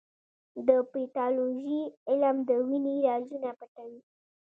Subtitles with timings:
[0.67, 3.99] د پیتالوژي علم د وینې رازونه پټوي.